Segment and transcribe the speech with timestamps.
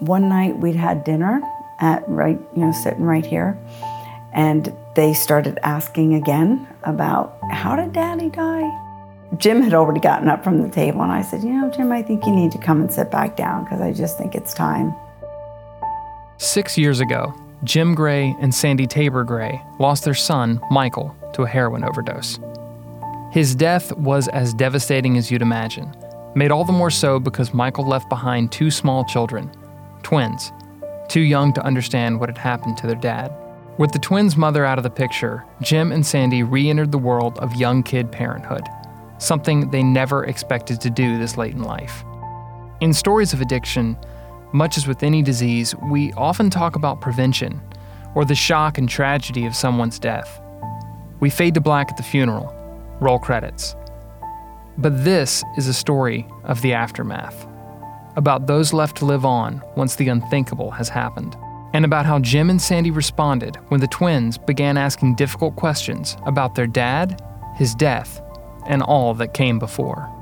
[0.00, 1.40] one night we'd had dinner
[1.80, 3.58] at right, you know, sitting right here,
[4.32, 8.84] and they started asking again about how did daddy die?
[9.36, 12.02] Jim had already gotten up from the table, and I said, You know, Jim, I
[12.02, 14.94] think you need to come and sit back down because I just think it's time.
[16.38, 17.34] Six years ago,
[17.64, 22.38] Jim Gray and Sandy Tabor Gray lost their son, Michael, to a heroin overdose.
[23.32, 25.94] His death was as devastating as you'd imagine,
[26.34, 29.50] made all the more so because Michael left behind two small children,
[30.02, 30.52] twins,
[31.08, 33.32] too young to understand what had happened to their dad.
[33.78, 37.38] With the twins' mother out of the picture, Jim and Sandy re entered the world
[37.38, 38.64] of young kid parenthood
[39.18, 42.04] something they never expected to do this late in life.
[42.80, 43.96] In stories of addiction,
[44.52, 47.60] much as with any disease, we often talk about prevention
[48.14, 50.40] or the shock and tragedy of someone's death.
[51.20, 52.54] We fade to black at the funeral,
[53.00, 53.74] roll credits.
[54.78, 57.46] But this is a story of the aftermath,
[58.18, 61.36] about those left to live on once the unthinkable has happened,
[61.72, 66.56] and about how Jim and Sandy responded when the twins began asking difficult questions about
[66.56, 67.22] their dad,
[67.54, 68.20] his death,
[68.66, 70.12] and all that came before.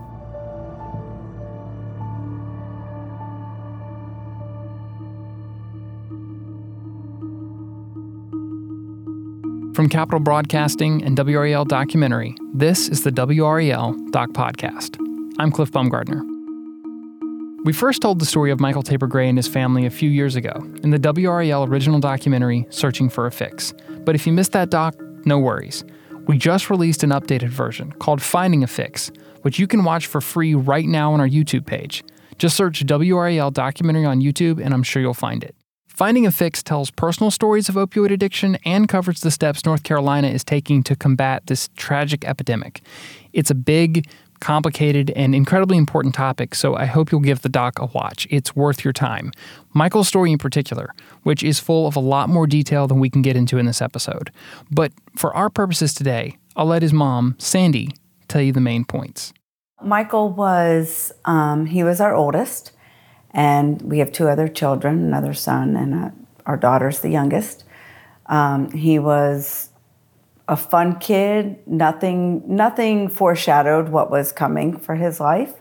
[9.75, 14.99] From Capitol Broadcasting and WRAL Documentary, this is the WRAL Doc Podcast.
[15.39, 16.36] I'm Cliff Bumgardner.
[17.65, 20.37] We first told the story of Michael Tabor Gray and his family a few years
[20.37, 23.75] ago in the WRAL original documentary, Searching for a Fix.
[24.05, 25.85] But if you missed that doc, no worries.
[26.27, 29.11] We just released an updated version called Finding a Fix,
[29.43, 32.05] which you can watch for free right now on our YouTube page.
[32.39, 35.57] Just search WRAL documentary on YouTube and I'm sure you'll find it.
[35.97, 40.29] Finding a Fix tells personal stories of opioid addiction and covers the steps North Carolina
[40.29, 42.83] is taking to combat this tragic epidemic.
[43.33, 44.07] It's a big,
[44.41, 48.27] complicated, and incredibly important topic, so I hope you'll give the doc a watch.
[48.31, 49.33] It's worth your time.
[49.75, 50.91] Michael's story in particular,
[51.23, 53.83] which is full of a lot more detail than we can get into in this
[53.83, 54.31] episode.
[54.71, 57.91] But for our purposes today, I'll let his mom, Sandy,
[58.29, 59.33] tell you the main points.
[59.83, 62.73] Michael was, um, he was our oldest,
[63.33, 66.15] and we have two other children, another son, and a,
[66.47, 67.65] our daughter's the youngest.
[68.27, 69.66] Um, he was
[70.49, 71.59] a fun kid.
[71.67, 75.55] Nothing, nothing foreshadowed what was coming for his life.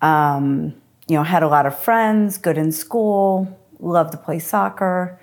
[0.00, 0.74] Um,
[1.06, 5.20] you know, had a lot of friends, good in school, loved to play soccer,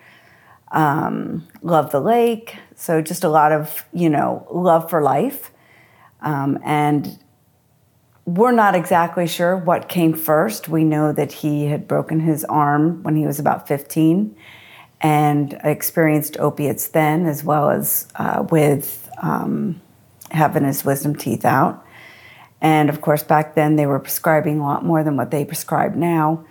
[0.71, 2.57] um, loved the lake.
[2.75, 5.51] So just a lot of, you know, love for life.
[6.21, 7.19] Um, and
[8.25, 10.67] we're not exactly sure what came first.
[10.67, 14.35] We know that he had broken his arm when he was about 15
[15.02, 19.80] and experienced opiates then, as well as uh, with um,
[20.31, 21.85] having his wisdom teeth out.
[22.62, 25.96] And of course, back then they were prescribing a lot more than what they prescribe
[25.96, 26.46] now.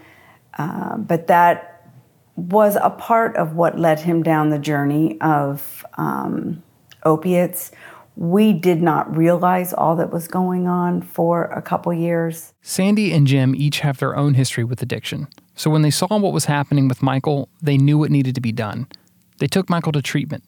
[0.57, 1.91] Uh, but that
[2.37, 6.63] was a part of what led him down the journey of um,
[7.05, 7.73] opiates.
[8.15, 12.53] We did not realize all that was going on for a couple years.
[12.63, 15.29] Sandy and Jim each have their own history with addiction.
[15.57, 18.53] So when they saw what was happening with Michael, they knew what needed to be
[18.53, 18.87] done.
[19.39, 20.45] They took Michael to treatment,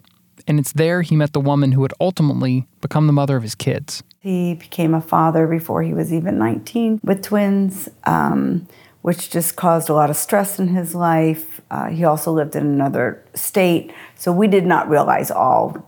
[0.46, 3.54] and it's there he met the woman who would ultimately become the mother of his
[3.54, 4.02] kids.
[4.20, 8.68] He became a father before he was even 19 with twins, um,
[9.02, 11.62] which just caused a lot of stress in his life.
[11.70, 15.86] Uh, he also lived in another state, so we did not realize all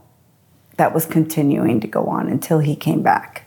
[0.76, 3.46] that was continuing to go on until he came back,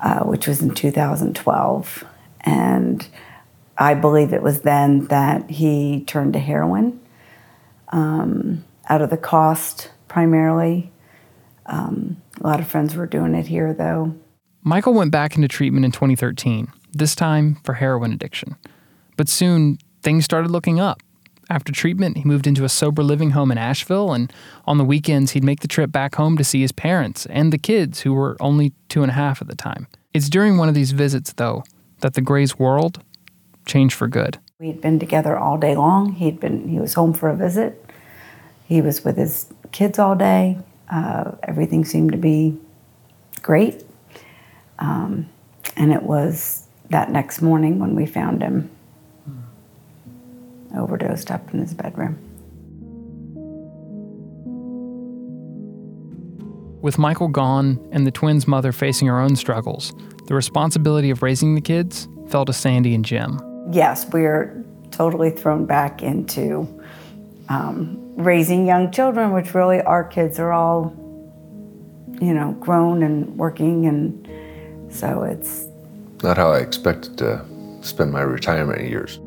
[0.00, 2.04] uh, which was in 2012.
[2.40, 3.06] And
[3.78, 7.00] I believe it was then that he turned to heroin
[7.88, 10.90] um, out of the cost primarily.
[11.66, 14.14] Um, a lot of friends were doing it here, though.
[14.62, 18.56] Michael went back into treatment in 2013, this time for heroin addiction.
[19.16, 21.02] But soon, things started looking up.
[21.48, 24.32] After treatment, he moved into a sober living home in Asheville, and
[24.64, 27.58] on the weekends, he'd make the trip back home to see his parents and the
[27.58, 29.86] kids, who were only two and a half at the time.
[30.12, 31.62] It's during one of these visits, though,
[32.00, 33.04] that the Gray's world
[33.66, 34.38] change for good.
[34.58, 36.12] We'd been together all day long.
[36.12, 37.84] He'd been he was home for a visit.
[38.66, 40.58] He was with his kids all day.
[40.90, 42.56] Uh, everything seemed to be
[43.42, 43.84] great.
[44.78, 45.28] Um,
[45.76, 48.70] and it was that next morning when we found him
[50.74, 52.18] overdosed up in his bedroom.
[56.82, 59.92] With Michael gone and the twins' mother facing her own struggles,
[60.26, 63.40] the responsibility of raising the kids fell to Sandy and Jim
[63.70, 66.68] yes, we're totally thrown back into
[67.48, 70.94] um, raising young children, which really our kids are all,
[72.20, 75.66] you know, grown and working, and so it's
[76.22, 77.44] not how I expected to
[77.82, 79.20] spend my retirement years.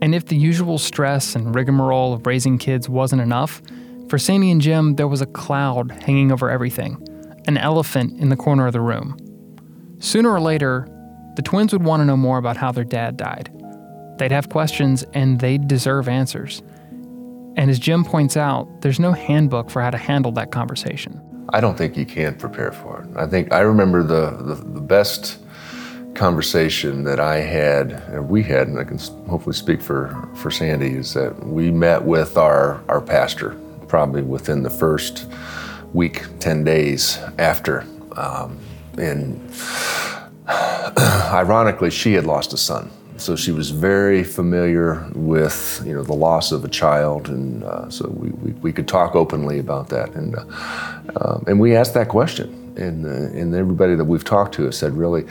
[0.00, 3.62] And if the usual stress and rigmarole of raising kids wasn't enough,
[4.08, 6.96] for Sandy and Jim, there was a cloud hanging over everything,
[7.46, 9.16] an elephant in the corner of the room.
[9.98, 10.88] Sooner or later,
[11.38, 13.48] the twins would want to know more about how their dad died.
[14.18, 16.62] They'd have questions and they'd deserve answers.
[17.54, 21.22] And as Jim points out, there's no handbook for how to handle that conversation.
[21.50, 23.16] I don't think you can prepare for it.
[23.16, 25.38] I think I remember the, the, the best
[26.16, 28.98] conversation that I had, and we had, and I can
[29.28, 33.50] hopefully speak for, for Sandy, is that we met with our, our pastor
[33.86, 35.28] probably within the first
[35.92, 37.86] week, 10 days after.
[38.16, 38.58] Um,
[38.98, 39.40] and
[41.32, 42.90] ironically, she had lost a son.
[43.16, 47.90] So she was very familiar with, you know, the loss of a child, and uh,
[47.90, 50.14] so we, we, we, could talk openly about that.
[50.14, 50.44] And uh,
[51.20, 54.78] um, and we asked that question, and uh, and everybody that we've talked to has
[54.78, 55.26] said, really,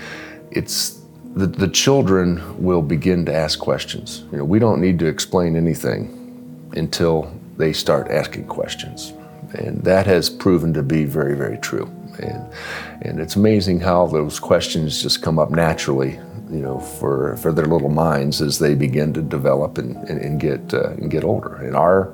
[0.51, 0.99] it's
[1.37, 4.25] the, the children will begin to ask questions.
[4.31, 9.13] You know, we don't need to explain anything until they start asking questions.
[9.53, 11.89] And that has proven to be very, very true.
[12.19, 12.53] And,
[13.01, 16.19] and it's amazing how those questions just come up naturally,
[16.49, 20.39] you know, for, for their little minds as they begin to develop and, and, and
[20.39, 21.55] get, uh, and get older.
[21.55, 22.13] And our,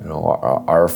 [0.00, 0.88] you know, our, our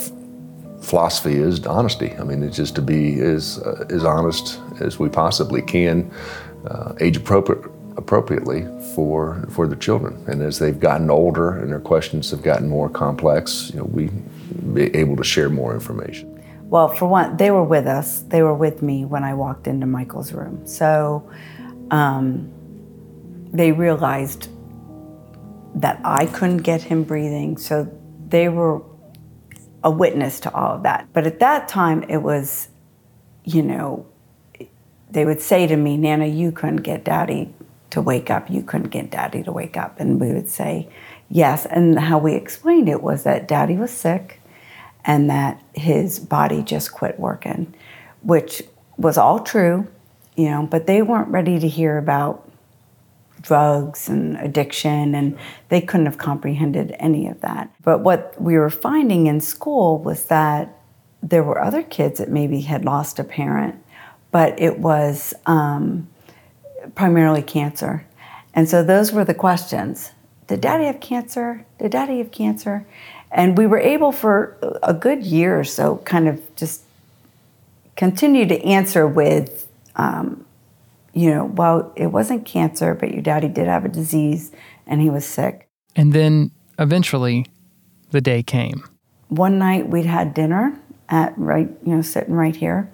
[0.80, 2.12] philosophy is honesty.
[2.18, 6.10] I mean, it's just to be as, uh, as honest as we possibly can,
[6.66, 8.64] uh, age appropriate appropriately
[8.94, 10.24] for for the children.
[10.28, 14.10] And as they've gotten older and their questions have gotten more complex, you know, we
[14.72, 16.37] be able to share more information.
[16.68, 18.20] Well, for one, they were with us.
[18.20, 20.66] They were with me when I walked into Michael's room.
[20.66, 21.30] So
[21.90, 22.52] um,
[23.50, 24.50] they realized
[25.74, 27.56] that I couldn't get him breathing.
[27.56, 27.90] So
[28.28, 28.82] they were
[29.82, 31.08] a witness to all of that.
[31.14, 32.68] But at that time, it was,
[33.44, 34.04] you know,
[35.10, 37.54] they would say to me, Nana, you couldn't get daddy
[37.90, 38.50] to wake up.
[38.50, 39.98] You couldn't get daddy to wake up.
[40.00, 40.90] And we would say,
[41.30, 41.64] yes.
[41.64, 44.37] And how we explained it was that daddy was sick
[45.08, 47.74] and that his body just quit working,
[48.22, 48.62] which
[48.98, 49.88] was all true,
[50.36, 52.48] you know, but they weren't ready to hear about
[53.40, 55.38] drugs and addiction, and
[55.70, 57.72] they couldn't have comprehended any of that.
[57.82, 60.76] But what we were finding in school was that
[61.22, 63.76] there were other kids that maybe had lost a parent,
[64.30, 66.06] but it was um,
[66.94, 68.04] primarily cancer.
[68.52, 70.10] And so those were the questions.
[70.48, 71.64] Did daddy have cancer?
[71.78, 72.86] Did daddy have cancer?
[73.30, 76.82] And we were able for a good year or so kind of just
[77.96, 80.44] continue to answer with, um,
[81.12, 84.52] you know, well, it wasn't cancer, but your daddy did have a disease
[84.86, 85.68] and he was sick.
[85.94, 87.46] And then eventually
[88.10, 88.84] the day came.
[89.28, 90.78] One night we'd had dinner
[91.08, 92.90] at right, you know, sitting right here.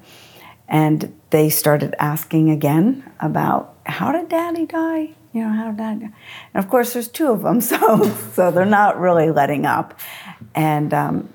[0.69, 5.10] And they started asking again about how did daddy die?
[5.32, 6.12] You know, how did daddy die?
[6.54, 9.98] And of course, there's two of them, so, so they're not really letting up.
[10.55, 11.29] And um,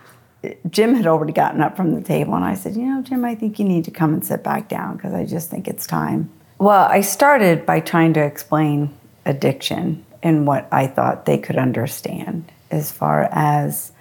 [0.69, 3.35] Jim had already gotten up from the table, and I said, You know, Jim, I
[3.35, 6.29] think you need to come and sit back down because I just think it's time.
[6.57, 8.93] Well, I started by trying to explain
[9.25, 13.93] addiction and what I thought they could understand as far as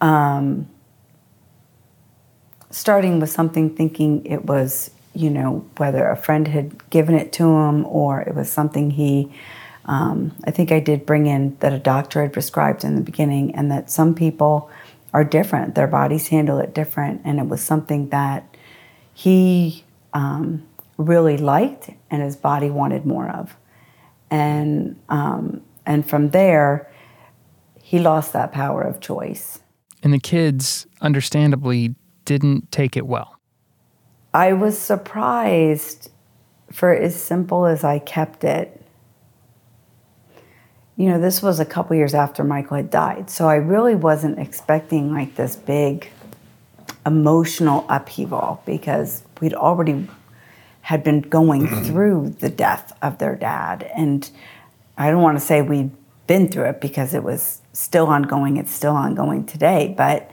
[0.00, 0.68] um,
[2.70, 7.44] starting with something thinking it was you know, whether a friend had given it to
[7.44, 9.32] him or it was something he,
[9.88, 13.54] um, I think I did bring in that a doctor had prescribed in the beginning,
[13.54, 14.70] and that some people
[15.12, 18.56] are different, their bodies handle it different, and it was something that
[19.14, 20.66] he um,
[20.98, 23.56] really liked and his body wanted more of.
[24.30, 26.92] And, um, and from there,
[27.82, 29.60] he lost that power of choice.
[30.02, 31.94] And the kids, understandably,
[32.26, 33.40] didn't take it well.
[34.34, 36.10] I was surprised
[36.70, 38.82] for as simple as I kept it.
[40.98, 44.40] You know, this was a couple years after Michael had died, so I really wasn't
[44.40, 46.10] expecting like this big
[47.06, 50.08] emotional upheaval because we'd already
[50.80, 54.28] had been going through the death of their dad and
[54.96, 55.92] I don't want to say we'd
[56.26, 60.28] been through it because it was still ongoing, it's still ongoing today, but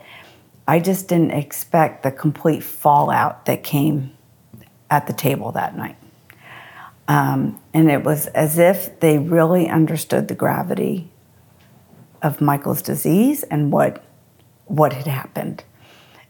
[0.66, 4.10] I just didn't expect the complete fallout that came
[4.90, 5.96] at the table that night.
[7.08, 11.10] Um, and it was as if they really understood the gravity
[12.22, 14.02] of Michael's disease and what
[14.64, 15.62] what had happened.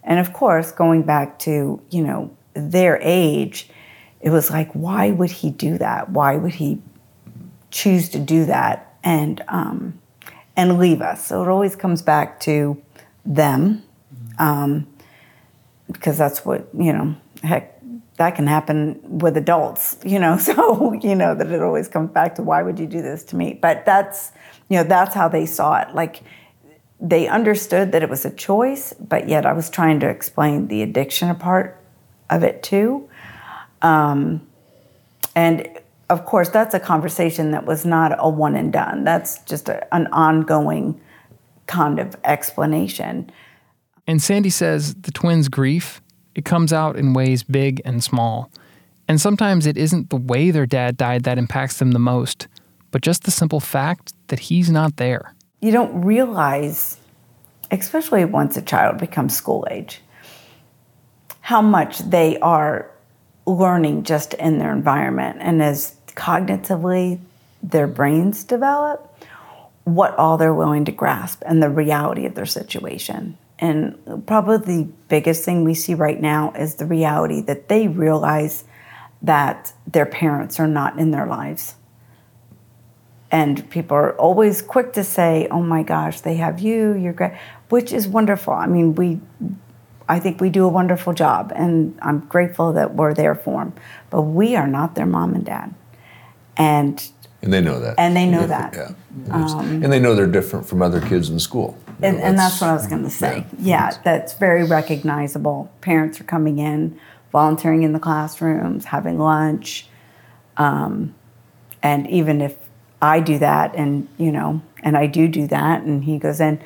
[0.04, 3.70] And of course, going back to you know their age,
[4.20, 6.10] it was like, why would he do that?
[6.10, 6.80] Why would he
[7.70, 10.00] choose to do that and um,
[10.56, 11.26] and leave us?
[11.26, 12.80] So it always comes back to
[13.24, 13.82] them
[14.38, 14.86] um,
[15.90, 17.16] because that's what you know.
[17.42, 17.75] Heck,
[18.16, 20.38] that can happen with adults, you know.
[20.46, 23.36] So you know that it always comes back to why would you do this to
[23.36, 23.58] me?
[23.60, 24.32] But that's
[24.68, 25.94] you know that's how they saw it.
[25.94, 26.22] Like
[27.00, 30.82] they understood that it was a choice, but yet I was trying to explain the
[30.82, 31.80] addiction part
[32.30, 33.08] of it too.
[33.82, 34.46] Um,
[35.34, 35.68] and
[36.08, 39.04] of course, that's a conversation that was not a one and done.
[39.04, 41.00] That's just a, an ongoing
[41.66, 43.30] kind of explanation.
[44.06, 46.00] And Sandy says the twins' grief,
[46.36, 48.50] it comes out in ways big and small.
[49.08, 52.46] And sometimes it isn't the way their dad died that impacts them the most,
[52.90, 55.34] but just the simple fact that he's not there.
[55.60, 56.98] You don't realize,
[57.70, 60.02] especially once a child becomes school age,
[61.40, 62.90] how much they are
[63.46, 65.38] learning just in their environment.
[65.40, 67.18] And as cognitively
[67.62, 69.24] their brains develop,
[69.84, 73.38] what all they're willing to grasp and the reality of their situation.
[73.58, 78.64] And probably the biggest thing we see right now is the reality that they realize
[79.22, 81.76] that their parents are not in their lives.
[83.30, 87.32] And people are always quick to say, "Oh my gosh, they have you, you're great,"
[87.70, 88.52] which is wonderful.
[88.52, 89.20] I mean, we
[90.08, 93.74] I think we do a wonderful job, and I'm grateful that we're there for them.
[94.10, 95.74] But we are not their mom and dad,
[96.56, 97.04] and
[97.42, 98.92] and they know that, and they know that, yeah,
[99.30, 101.76] um, and they know they're different from other kids in school.
[102.02, 103.46] And, and that's what I was going to say.
[103.58, 103.90] Yeah.
[103.90, 105.70] yeah, that's very recognizable.
[105.80, 106.98] Parents are coming in,
[107.32, 109.88] volunteering in the classrooms, having lunch,
[110.56, 111.14] um,
[111.82, 112.56] and even if
[113.00, 116.60] I do that, and you know, and I do do that, and he goes in,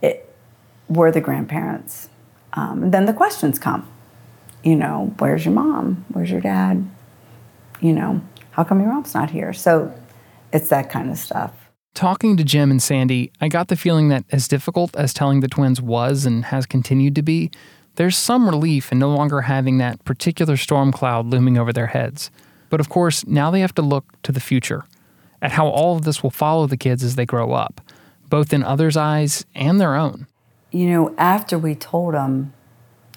[0.00, 0.32] it,
[0.88, 2.10] we're the grandparents
[2.52, 3.86] um, then the questions come.
[4.62, 6.04] You know, where's your mom?
[6.08, 6.88] Where's your dad?
[7.80, 8.20] You know,
[8.52, 9.52] how come your mom's not here?
[9.52, 9.94] So
[10.52, 11.52] it's that kind of stuff.
[11.94, 15.48] Talking to Jim and Sandy, I got the feeling that as difficult as telling the
[15.48, 17.50] twins was and has continued to be,
[17.96, 22.30] there's some relief in no longer having that particular storm cloud looming over their heads.
[22.70, 24.84] But of course, now they have to look to the future,
[25.42, 27.80] at how all of this will follow the kids as they grow up,
[28.28, 30.26] both in others' eyes and their own
[30.70, 32.52] you know, after we told them,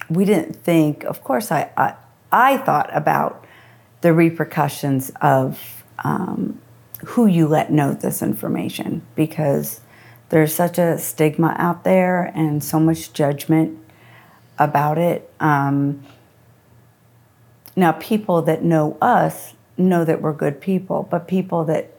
[0.10, 1.96] we didn't think, of course, I, I,
[2.32, 3.46] I thought about
[4.02, 6.60] the repercussions of um,
[7.06, 9.82] who you let know this information because
[10.30, 13.78] there's such a stigma out there and so much judgment
[14.58, 15.32] about it.
[15.40, 16.04] Um,
[17.76, 21.92] now, people that know us know that we're good people, but people that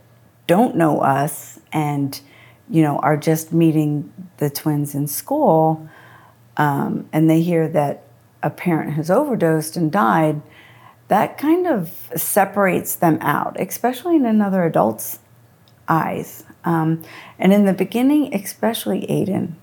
[0.46, 2.20] don't know us and
[2.68, 5.88] you know, are just meeting the twins in school
[6.56, 8.04] um, and they hear that
[8.42, 10.40] a parent has overdosed and died,
[11.08, 15.18] that kind of separates them out, especially in another adult's
[15.88, 16.44] eyes.
[16.64, 17.02] Um,
[17.38, 19.54] and in the beginning, especially Aiden,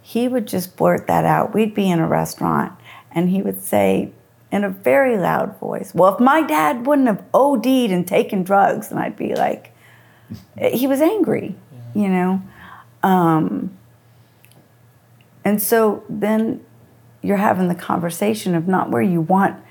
[0.00, 1.54] he would just blurt that out.
[1.54, 2.72] We'd be in a restaurant
[3.10, 4.12] and he would say
[4.52, 8.90] in a very loud voice, Well, if my dad wouldn't have OD'd and taken drugs,
[8.90, 9.74] and I'd be like,
[10.56, 11.56] he was angry
[11.94, 12.42] you know?
[13.02, 13.76] Um,
[15.44, 16.64] and so then
[17.22, 19.62] you're having the conversation of not where you want.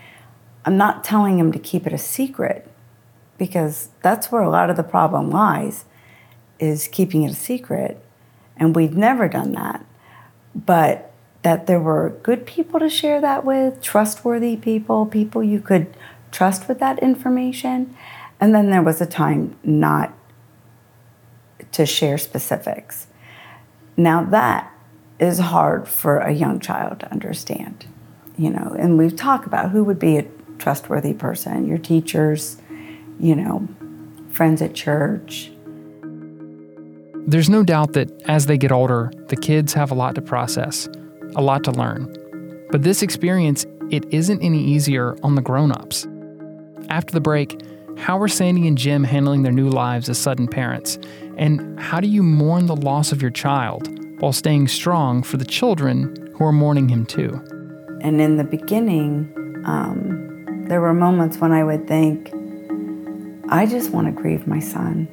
[0.66, 2.68] I'm not telling him to keep it a secret
[3.38, 5.86] because that's where a lot of the problem lies
[6.60, 8.04] is keeping it a secret.
[8.56, 9.86] And we've never done that.
[10.56, 15.96] But that there were good people to share that with, trustworthy people, people you could
[16.32, 17.96] trust with that information.
[18.40, 20.14] And then there was a time not
[21.74, 23.08] to share specifics.
[23.98, 24.72] Now, that
[25.20, 27.86] is hard for a young child to understand,
[28.38, 30.26] you know, and we've talked about who would be a
[30.64, 32.56] trustworthy person your teachers,
[33.20, 33.68] you know,
[34.32, 35.52] friends at church.
[37.28, 40.88] There's no doubt that as they get older, the kids have a lot to process,
[41.36, 42.08] a lot to learn.
[42.72, 46.08] But this experience, it isn't any easier on the grown-ups.
[46.88, 47.62] After the break,
[47.98, 50.98] how are Sandy and Jim handling their new lives as sudden parents?
[51.38, 53.90] And how do you mourn the loss of your child
[54.22, 57.32] while staying strong for the children who are mourning him too?
[58.00, 59.34] And in the beginning,
[59.66, 60.23] um,
[60.68, 62.32] there were moments when I would think,
[63.50, 65.08] I just want to grieve my son.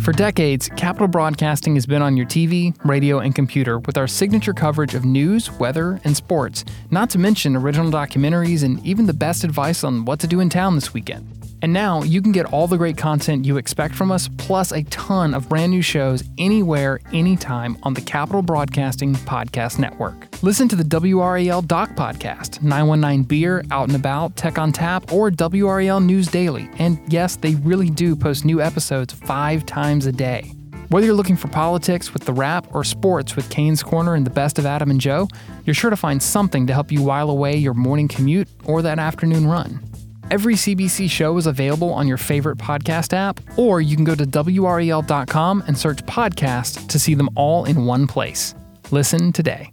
[0.00, 4.54] For decades, Capitol Broadcasting has been on your TV, radio, and computer with our signature
[4.54, 9.44] coverage of news, weather, and sports, not to mention original documentaries and even the best
[9.44, 11.39] advice on what to do in town this weekend.
[11.62, 14.82] And now you can get all the great content you expect from us, plus a
[14.84, 20.28] ton of brand new shows anywhere, anytime on the Capitol Broadcasting Podcast Network.
[20.42, 25.30] Listen to the WRAL Doc Podcast, 919 Beer, Out and About, Tech on Tap, or
[25.30, 26.68] WRAL News Daily.
[26.78, 30.52] And yes, they really do post new episodes five times a day.
[30.88, 34.30] Whether you're looking for politics with The Wrap or sports with Kane's Corner and the
[34.30, 35.28] best of Adam and Joe,
[35.64, 38.98] you're sure to find something to help you while away your morning commute or that
[38.98, 39.89] afternoon run.
[40.30, 44.24] Every CBC show is available on your favorite podcast app, or you can go to
[44.24, 48.54] WRAL.com and search podcast to see them all in one place.
[48.92, 49.72] Listen today.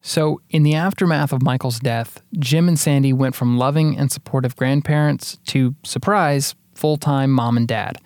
[0.00, 4.56] So, in the aftermath of Michael's death, Jim and Sandy went from loving and supportive
[4.56, 7.98] grandparents to, surprise, full time mom and dad.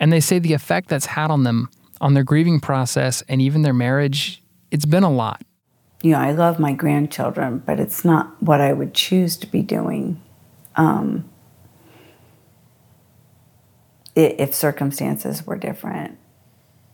[0.00, 3.62] And they say the effect that's had on them, on their grieving process, and even
[3.62, 5.45] their marriage, it's been a lot
[6.06, 9.60] you know, I love my grandchildren, but it's not what I would choose to be
[9.60, 10.22] doing
[10.76, 11.28] um,
[14.14, 16.16] if circumstances were different.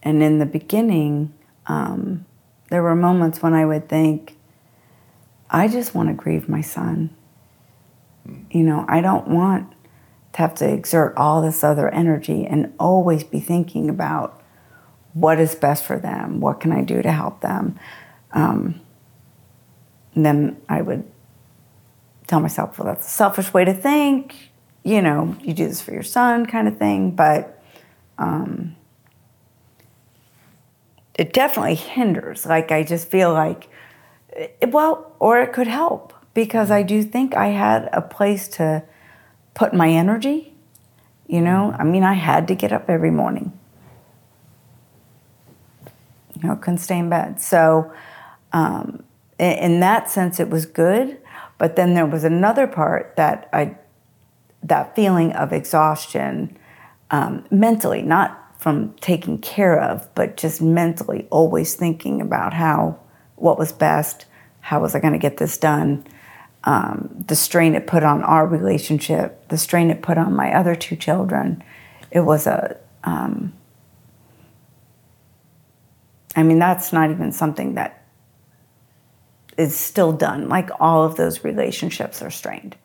[0.02, 1.34] And in the beginning,
[1.66, 2.24] um,
[2.70, 4.34] there were moments when I would think,
[5.50, 7.14] I just want to grieve my son.
[8.50, 9.74] You know, I don't want
[10.32, 14.42] to have to exert all this other energy and always be thinking about
[15.12, 17.78] what is best for them, what can I do to help them.
[18.32, 18.80] Um,
[20.14, 21.04] and then I would
[22.26, 24.50] tell myself, well, that's a selfish way to think.
[24.84, 27.12] You know, you do this for your son, kind of thing.
[27.12, 27.62] But
[28.18, 28.76] um,
[31.14, 32.46] it definitely hinders.
[32.46, 33.68] Like, I just feel like,
[34.30, 38.82] it, well, or it could help because I do think I had a place to
[39.54, 40.54] put my energy.
[41.26, 43.52] You know, I mean, I had to get up every morning.
[46.34, 47.40] You know, couldn't stay in bed.
[47.40, 47.92] So,
[48.52, 49.04] um,
[49.42, 51.18] in that sense, it was good.
[51.58, 53.76] But then there was another part that I,
[54.62, 56.56] that feeling of exhaustion,
[57.10, 62.98] um, mentally, not from taking care of, but just mentally, always thinking about how,
[63.36, 64.26] what was best,
[64.60, 66.06] how was I going to get this done,
[66.64, 70.76] um, the strain it put on our relationship, the strain it put on my other
[70.76, 71.62] two children.
[72.10, 73.52] It was a, um,
[76.36, 78.01] I mean, that's not even something that
[79.56, 80.48] is still done.
[80.48, 82.76] Like all of those relationships are strained.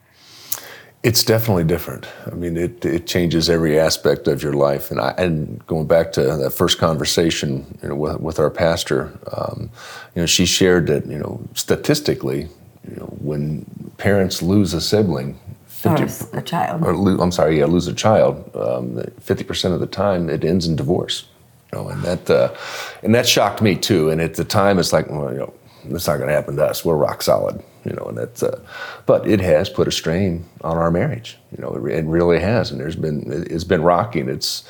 [1.04, 2.08] It's definitely different.
[2.26, 4.90] I mean, it, it changes every aspect of your life.
[4.90, 9.18] And I, and going back to that first conversation you know, with, with our pastor,
[9.32, 9.70] um,
[10.16, 12.50] you know, she shared that you know statistically,
[12.90, 13.66] you know, when
[13.98, 17.94] parents lose a sibling, 50, or a child, or lo- I'm sorry, yeah, lose a
[17.94, 21.26] child, um, fifty um, percent of the time it ends in divorce.
[21.72, 22.56] You know, and that uh,
[23.04, 24.10] and that shocked me too.
[24.10, 25.54] And at the time, it's like, well, you know,
[25.86, 26.84] it's not going to happen to us.
[26.84, 28.06] We're rock solid, you know.
[28.06, 28.60] And that's, uh,
[29.06, 31.38] but it has put a strain on our marriage.
[31.56, 34.30] You know, it, it really has, and there's been it's been rocking.
[34.30, 34.64] It's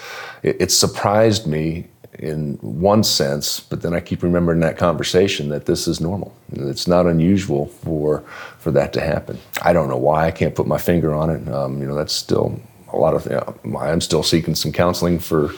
[0.43, 1.87] it, it's surprised me
[2.19, 6.35] in one sense, but then I keep remembering that conversation that this is normal.
[6.53, 8.21] It's not unusual for
[8.57, 9.37] for that to happen.
[9.61, 10.27] I don't know why.
[10.27, 11.47] I can't put my finger on it.
[11.49, 12.59] Um, you know, that's still
[12.91, 13.25] a lot of.
[13.25, 15.51] You know, I'm still seeking some counseling for.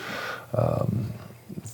[0.53, 1.13] Um,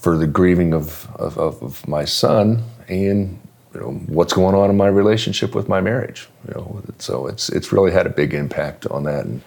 [0.05, 3.39] for the grieving of, of, of my son and
[3.75, 6.81] you know what's going on in my relationship with my marriage you know?
[6.99, 9.25] So it's it's really had a big impact on that.
[9.25, 9.41] And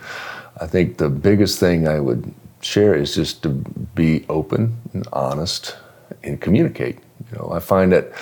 [0.60, 5.76] i think the biggest thing i would share is just to be open and honest
[6.22, 6.98] and communicate.
[7.30, 8.12] You know i find that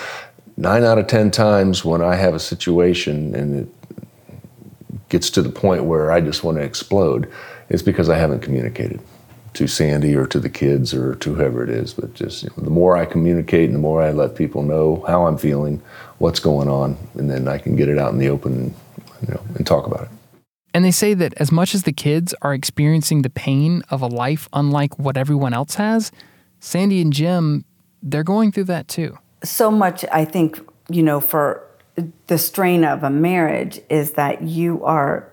[0.55, 3.69] nine out of ten times when i have a situation and it
[5.09, 7.31] gets to the point where i just want to explode
[7.69, 8.99] it's because i haven't communicated
[9.57, 11.91] to Sandy or to the kids or to whoever it is.
[11.91, 15.03] But just you know, the more I communicate and the more I let people know
[15.07, 15.81] how I'm feeling,
[16.19, 18.75] what's going on, and then I can get it out in the open and,
[19.21, 20.09] you know, and talk about it.
[20.73, 24.07] And they say that as much as the kids are experiencing the pain of a
[24.07, 26.11] life unlike what everyone else has,
[26.59, 27.65] Sandy and Jim,
[28.03, 29.17] they're going through that too.
[29.43, 31.63] So much, I think, you know, for
[32.27, 35.31] the strain of a marriage is that you are,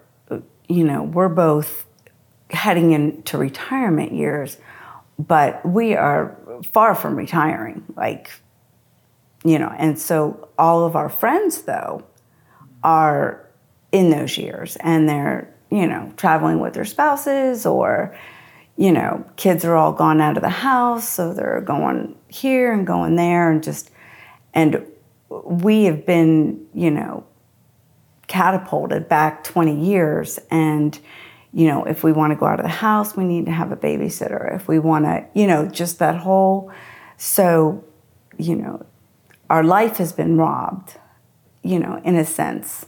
[0.68, 1.84] you know, we're both
[2.50, 4.56] heading into retirement years,
[5.18, 6.36] but we are
[6.72, 7.84] far from retiring.
[7.96, 8.30] Like,
[9.44, 12.04] you know, and so all of our friends, though,
[12.82, 13.48] are
[13.92, 18.16] in those years and they're, you know, traveling with their spouses or,
[18.76, 22.86] you know, kids are all gone out of the house, so they're going here and
[22.86, 23.90] going there and just,
[24.52, 24.84] and
[25.28, 27.24] we have been, you know,
[28.26, 30.98] catapulted back 20 years and,
[31.52, 33.70] you know, if we want to go out of the house, we need to have
[33.70, 34.54] a babysitter.
[34.56, 36.72] If we want to, you know, just that whole,
[37.16, 37.84] so,
[38.38, 38.84] you know,
[39.50, 40.96] our life has been robbed,
[41.62, 42.86] you know, in a sense.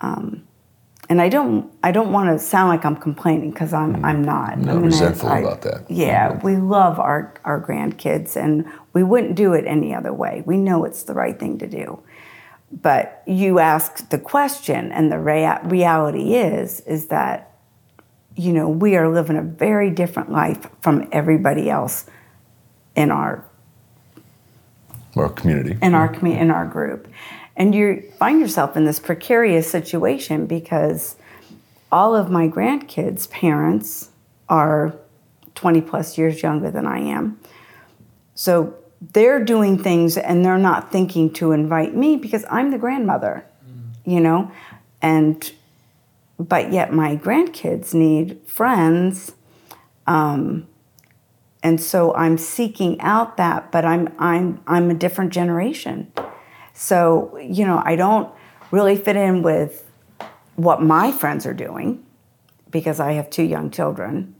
[0.00, 0.46] Um,
[1.08, 4.04] and I don't, I don't want to sound like I'm complaining because I'm, mm.
[4.04, 4.58] I'm not.
[4.58, 5.90] No, I mean, resentful I, about that.
[5.90, 6.40] Yeah, okay.
[6.42, 10.42] we love our, our grandkids, and we wouldn't do it any other way.
[10.46, 12.02] We know it's the right thing to do.
[12.72, 17.54] But you ask the question, and the rea- reality is, is that
[18.36, 22.06] you know, we are living a very different life from everybody else
[22.96, 23.44] in our
[25.16, 25.78] Our community.
[25.82, 27.08] in our commu- in our group,
[27.56, 31.16] and you find yourself in this precarious situation because
[31.92, 34.10] all of my grandkids' parents
[34.48, 34.94] are
[35.54, 37.38] 20 plus years younger than I am,
[38.34, 38.74] so
[39.12, 43.44] they're doing things and they're not thinking to invite me because I'm the grandmother,
[44.04, 44.50] you know,
[45.02, 45.52] and
[46.38, 49.32] but yet my grandkids need friends
[50.06, 50.66] um,
[51.64, 56.12] and so I'm seeking out that, but I'm I'm I'm a different generation.
[56.74, 58.30] So you know, I don't
[58.70, 59.90] really fit in with
[60.56, 62.04] what my friends are doing
[62.70, 64.34] because I have two young children,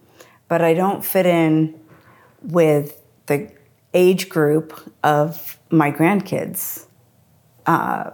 [0.48, 1.80] but I don't fit in
[2.42, 3.50] with the
[3.94, 6.86] age group of my grandkids'
[7.64, 8.10] uh,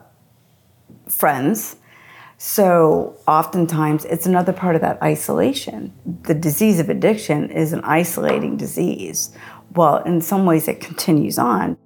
[1.08, 1.76] friends.
[2.42, 5.92] So oftentimes it's another part of that isolation.
[6.22, 9.36] The disease of addiction is an isolating disease.
[9.74, 11.76] Well, in some ways it continues on.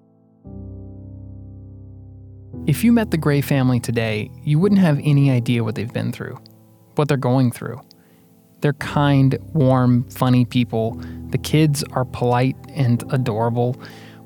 [2.68, 6.12] If you met the Gray family today, you wouldn't have any idea what they've been
[6.12, 6.38] through,
[6.94, 7.80] what they're going through.
[8.60, 10.92] They're kind, warm, funny people.
[11.30, 13.74] The kids are polite and adorable.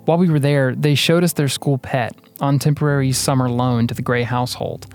[0.05, 3.95] While we were there, they showed us their school pet on temporary summer loan to
[3.95, 4.95] the Gray household.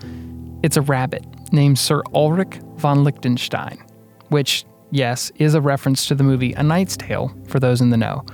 [0.64, 3.84] It's a rabbit named Sir Ulrich von Liechtenstein,
[4.30, 7.98] which, yes, is a reference to the movie A Knight's Tale for those in the
[7.98, 8.24] know.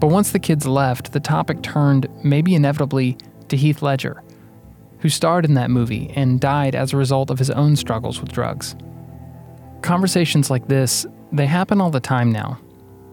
[0.00, 4.22] But once the kids left, the topic turned, maybe inevitably, to Heath Ledger,
[5.00, 8.32] who starred in that movie and died as a result of his own struggles with
[8.32, 8.74] drugs.
[9.82, 12.58] Conversations like this, they happen all the time now.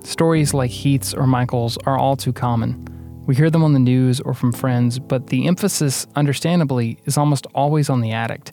[0.06, 2.88] Stories like Heath's or Michael's are all too common.
[3.26, 7.48] We hear them on the news or from friends, but the emphasis, understandably, is almost
[7.56, 8.52] always on the addict,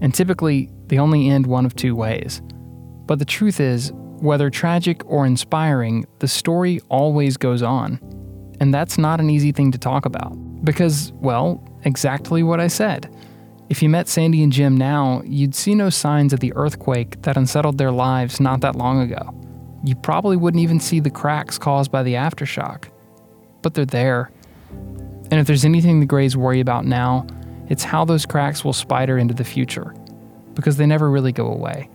[0.00, 2.40] and typically they only end one of two ways.
[3.06, 7.98] But the truth is, whether tragic or inspiring, the story always goes on.
[8.60, 10.30] And that's not an easy thing to talk about.
[10.64, 13.12] Because, well, exactly what I said.
[13.68, 17.36] If you met Sandy and Jim now, you'd see no signs of the earthquake that
[17.36, 19.34] unsettled their lives not that long ago.
[19.82, 22.84] You probably wouldn't even see the cracks caused by the aftershock.
[23.62, 24.30] But they're there.
[25.30, 27.26] And if there's anything the Grays worry about now,
[27.68, 29.94] it's how those cracks will spider into the future.
[30.54, 31.88] Because they never really go away.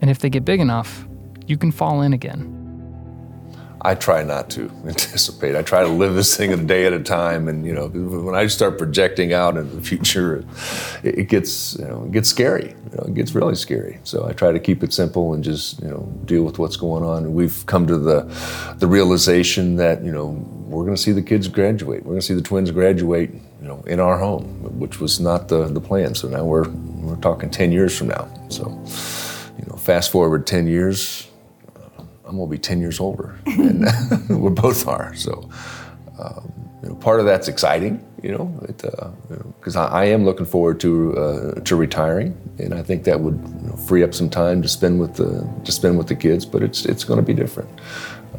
[0.00, 1.06] And if they get big enough,
[1.46, 2.65] you can fall in again.
[3.86, 5.54] I try not to anticipate.
[5.54, 8.34] I try to live this thing a day at a time, and you know, when
[8.34, 10.44] I start projecting out into the future,
[11.04, 12.70] it, it gets you know it gets scary.
[12.90, 14.00] You know, it gets really scary.
[14.02, 17.04] So I try to keep it simple and just you know deal with what's going
[17.04, 17.24] on.
[17.24, 18.22] And we've come to the
[18.78, 20.30] the realization that you know
[20.66, 22.02] we're going to see the kids graduate.
[22.02, 23.30] We're going to see the twins graduate.
[23.62, 26.16] You know, in our home, which was not the the plan.
[26.16, 28.28] So now we're we're talking ten years from now.
[28.48, 28.68] So
[29.58, 31.25] you know, fast forward ten years
[32.26, 33.86] I'm gonna be 10 years older, and
[34.28, 35.14] we both are.
[35.14, 35.48] So,
[36.18, 40.04] um, you know, part of that's exciting, you know, because uh, you know, I, I,
[40.06, 44.02] am looking forward to uh, to retiring, and I think that would you know, free
[44.02, 46.44] up some time to spend with the to spend with the kids.
[46.44, 47.70] But it's it's going to be different.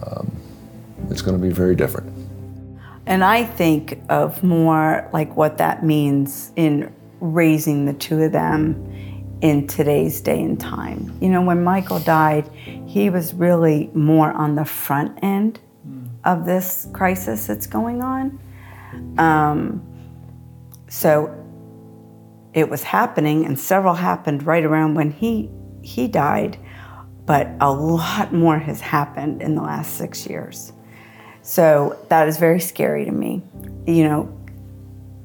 [0.06, 0.36] Um,
[1.10, 2.14] it's going to be very different.
[3.06, 8.76] And I think of more like what that means in raising the two of them
[9.42, 11.16] in today's day and time.
[11.22, 12.50] You know, when Michael died,
[12.86, 15.60] he was really more on the front end
[16.24, 18.40] of this crisis that's going on.
[19.18, 19.84] Um,
[20.90, 21.34] so
[22.54, 25.50] it was happening, and several happened right around when he
[25.84, 26.58] he died,
[27.26, 30.74] but a lot more has happened in the last six years.
[31.44, 33.42] So that is very scary to me,
[33.86, 34.38] you know,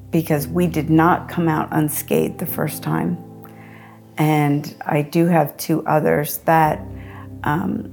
[0.09, 3.17] because we did not come out unscathed the first time
[4.17, 6.85] and I do have two others that
[7.43, 7.91] um,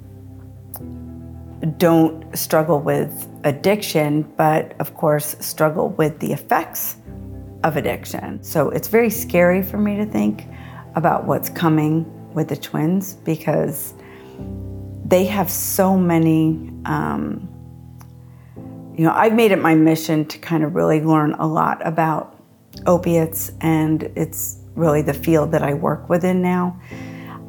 [1.78, 6.96] don't struggle with addiction, but of course struggle with the effects
[7.64, 8.42] of addiction.
[8.42, 10.46] So it's very scary for me to think
[10.94, 13.94] about what's coming with the twins because
[15.04, 16.70] they have so many.
[16.84, 17.48] Um,
[18.96, 22.36] you know, I've made it my mission to kind of really learn a lot about
[22.86, 26.80] opiates and its really the field that I work within now.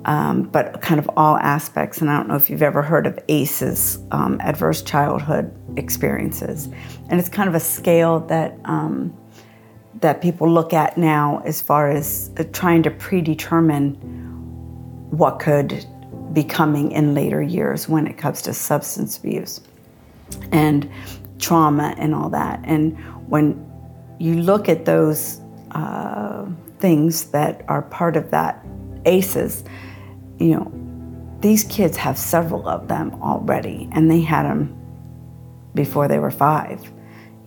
[0.05, 2.01] Um, but kind of all aspects.
[2.01, 6.69] And I don't know if you've ever heard of ACEs, um, Adverse Childhood Experiences,
[7.10, 9.15] and it's kind of a scale that um,
[9.99, 13.93] that people look at now as far as uh, trying to predetermine
[15.12, 15.86] what could
[16.34, 19.62] be coming in later years when it comes to substance abuse
[20.51, 20.89] and
[21.39, 22.60] trauma and all that.
[22.63, 22.97] And
[23.29, 23.65] when
[24.19, 26.20] you look at those uh,
[26.79, 28.65] things that are part of that
[29.05, 29.63] ACEs,
[30.39, 30.71] you know,
[31.41, 34.77] these kids have several of them already, and they had them
[35.73, 36.91] before they were five.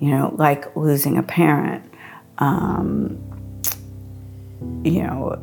[0.00, 1.84] You know, like losing a parent,
[2.38, 3.18] um,
[4.84, 5.38] you know,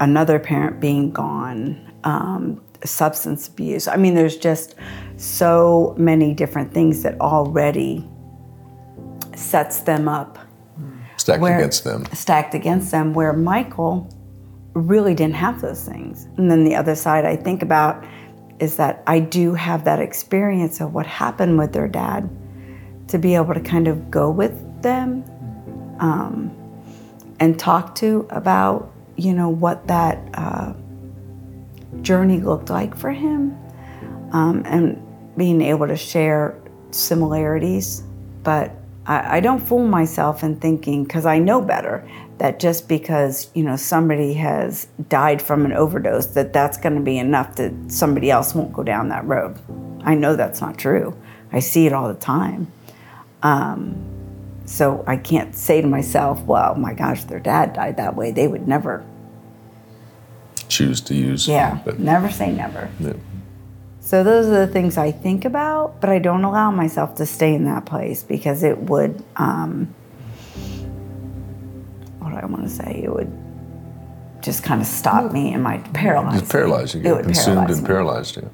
[0.00, 3.88] another parent being gone, um, substance abuse.
[3.88, 4.74] I mean, there's just
[5.16, 8.06] so many different things that already
[9.34, 10.38] sets them up.
[11.26, 12.04] Stacked where- against them.
[12.12, 14.08] Stacked against them, where Michael
[14.74, 16.28] really didn't have those things.
[16.36, 18.04] And then the other side I think about
[18.60, 22.30] is that I do have that experience of what happened with their dad
[23.08, 25.24] to be able to kind of go with them
[25.98, 26.52] um,
[27.40, 30.74] and talk to about, you know, what that uh,
[32.02, 33.58] journey looked like for him
[34.30, 35.02] um, and
[35.36, 36.56] being able to share
[36.92, 38.04] similarities.
[38.44, 38.70] But
[39.06, 43.62] I, I don't fool myself in thinking, because I know better, that just because you
[43.62, 48.30] know somebody has died from an overdose, that that's going to be enough that somebody
[48.30, 49.58] else won't go down that road.
[50.04, 51.16] I know that's not true.
[51.52, 52.70] I see it all the time.
[53.42, 53.96] Um,
[54.66, 58.32] so I can't say to myself, "Well, my gosh, their dad died that way.
[58.32, 59.04] They would never."
[60.68, 61.46] Choose to use.
[61.46, 62.90] Yeah, But, never say never.
[62.98, 63.12] yeah.
[64.06, 67.52] So those are the things I think about, but I don't allow myself to stay
[67.52, 69.92] in that place because it would, um,
[72.20, 73.00] what do I want to say?
[73.02, 73.32] It would
[74.42, 76.40] just kind of stop me and my paralyze.
[76.40, 76.94] It's paralyzed.
[76.94, 77.86] You It would consumed paralyze and me.
[77.88, 78.36] paralyzed.
[78.36, 78.48] Yeah.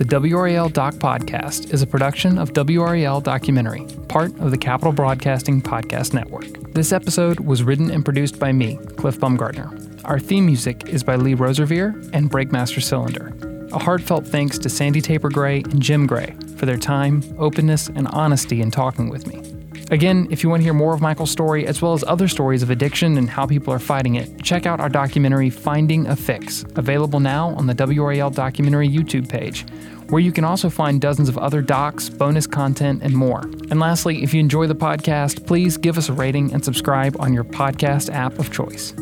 [0.00, 5.60] The WRAL Doc Podcast is a production of WRAL Documentary, part of the Capitol Broadcasting
[5.60, 6.46] Podcast Network.
[6.72, 10.00] This episode was written and produced by me, Cliff Bumgardner.
[10.06, 13.34] Our theme music is by Lee Rosevere and Breakmaster Cylinder.
[13.74, 18.08] A heartfelt thanks to Sandy Tabor Gray and Jim Gray for their time, openness, and
[18.08, 19.49] honesty in talking with me.
[19.90, 22.62] Again, if you want to hear more of Michael's story, as well as other stories
[22.62, 26.64] of addiction and how people are fighting it, check out our documentary Finding a Fix,
[26.76, 29.66] available now on the WRAL Documentary YouTube page,
[30.08, 33.40] where you can also find dozens of other docs, bonus content, and more.
[33.40, 37.34] And lastly, if you enjoy the podcast, please give us a rating and subscribe on
[37.34, 38.92] your podcast app of choice.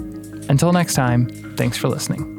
[0.48, 2.37] Until next time, thanks for listening.